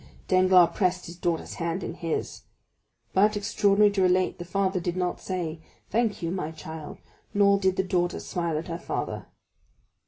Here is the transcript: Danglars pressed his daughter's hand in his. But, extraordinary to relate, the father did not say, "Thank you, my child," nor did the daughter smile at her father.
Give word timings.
Danglars 0.27 0.71
pressed 0.75 1.05
his 1.05 1.15
daughter's 1.15 1.53
hand 1.53 1.83
in 1.83 1.93
his. 1.93 2.41
But, 3.13 3.37
extraordinary 3.37 3.91
to 3.91 4.01
relate, 4.01 4.39
the 4.39 4.45
father 4.45 4.79
did 4.79 4.97
not 4.97 5.21
say, 5.21 5.59
"Thank 5.91 6.23
you, 6.23 6.31
my 6.31 6.49
child," 6.49 6.97
nor 7.35 7.59
did 7.59 7.75
the 7.75 7.83
daughter 7.83 8.19
smile 8.19 8.57
at 8.57 8.67
her 8.67 8.79
father. 8.79 9.27